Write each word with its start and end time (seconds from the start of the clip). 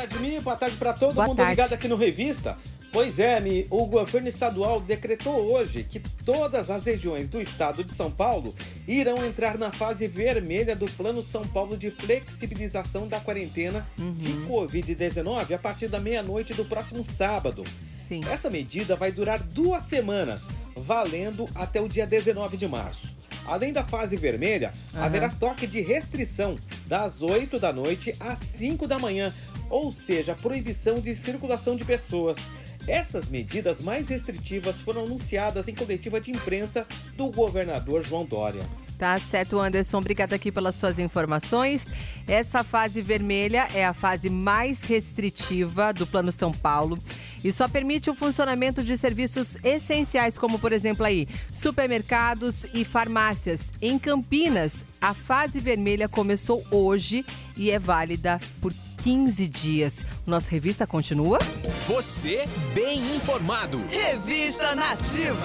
tarde, 0.00 0.18
Mi. 0.18 0.40
Boa 0.40 0.56
tarde 0.56 0.76
para 0.76 0.92
todo 0.92 1.14
Boa 1.14 1.26
mundo 1.26 1.36
tarde. 1.36 1.52
ligado 1.52 1.72
aqui 1.72 1.88
no 1.88 1.96
Revista. 1.96 2.56
Pois 2.92 3.20
é, 3.20 3.38
Mi, 3.40 3.68
o 3.70 3.86
governo 3.86 4.26
estadual 4.28 4.80
decretou 4.80 5.52
hoje 5.52 5.84
que 5.84 6.00
todas 6.24 6.70
as 6.70 6.84
regiões 6.84 7.28
do 7.28 7.40
estado 7.40 7.84
de 7.84 7.94
São 7.94 8.10
Paulo 8.10 8.52
irão 8.86 9.24
entrar 9.24 9.56
na 9.56 9.70
fase 9.70 10.08
vermelha 10.08 10.74
do 10.74 10.86
Plano 10.86 11.22
São 11.22 11.42
Paulo 11.42 11.76
de 11.76 11.88
flexibilização 11.92 13.06
da 13.06 13.20
quarentena 13.20 13.86
de 13.96 14.32
Uhum. 14.32 14.48
Covid-19 14.48 15.54
a 15.54 15.58
partir 15.58 15.86
da 15.86 16.00
meia-noite 16.00 16.52
do 16.52 16.64
próximo 16.64 17.04
sábado. 17.04 17.62
Sim. 17.96 18.22
Essa 18.28 18.50
medida 18.50 18.96
vai 18.96 19.12
durar 19.12 19.38
duas 19.38 19.84
semanas, 19.84 20.48
valendo 20.76 21.48
até 21.54 21.80
o 21.80 21.86
dia 21.88 22.06
19 22.08 22.56
de 22.56 22.66
março. 22.66 23.14
Além 23.46 23.72
da 23.72 23.84
fase 23.84 24.16
vermelha, 24.16 24.72
Aham. 24.94 25.04
haverá 25.04 25.30
toque 25.30 25.64
de 25.66 25.80
restrição 25.80 26.56
das 26.90 27.22
8 27.22 27.56
da 27.60 27.72
noite 27.72 28.12
às 28.18 28.40
5 28.40 28.88
da 28.88 28.98
manhã, 28.98 29.32
ou 29.70 29.92
seja, 29.92 30.34
proibição 30.34 30.96
de 30.96 31.14
circulação 31.14 31.76
de 31.76 31.84
pessoas. 31.84 32.36
Essas 32.88 33.28
medidas 33.28 33.80
mais 33.80 34.08
restritivas 34.08 34.82
foram 34.82 35.04
anunciadas 35.04 35.68
em 35.68 35.74
coletiva 35.74 36.20
de 36.20 36.32
imprensa 36.32 36.84
do 37.16 37.30
governador 37.30 38.02
João 38.02 38.24
Dória. 38.24 38.60
Tá 38.98 39.16
certo, 39.20 39.60
Anderson. 39.60 39.98
Obrigada 39.98 40.34
aqui 40.34 40.50
pelas 40.50 40.74
suas 40.74 40.98
informações. 40.98 41.86
Essa 42.30 42.62
fase 42.62 43.02
vermelha 43.02 43.66
é 43.74 43.84
a 43.84 43.92
fase 43.92 44.30
mais 44.30 44.82
restritiva 44.82 45.92
do 45.92 46.06
Plano 46.06 46.30
São 46.30 46.52
Paulo 46.52 46.96
e 47.42 47.50
só 47.50 47.66
permite 47.66 48.08
o 48.08 48.14
funcionamento 48.14 48.84
de 48.84 48.96
serviços 48.96 49.56
essenciais, 49.64 50.38
como 50.38 50.56
por 50.56 50.72
exemplo 50.72 51.04
aí, 51.04 51.26
supermercados 51.52 52.66
e 52.72 52.84
farmácias. 52.84 53.72
Em 53.82 53.98
Campinas, 53.98 54.86
a 55.00 55.12
fase 55.12 55.58
vermelha 55.58 56.08
começou 56.08 56.64
hoje 56.70 57.26
e 57.56 57.72
é 57.72 57.80
válida 57.80 58.38
por 58.60 58.72
15 59.02 59.48
dias. 59.48 60.06
O 60.24 60.30
nosso 60.30 60.52
revista 60.52 60.86
continua? 60.86 61.40
Você 61.88 62.46
bem 62.72 63.16
informado. 63.16 63.84
Revista 63.90 64.76
Nativa. 64.76 65.36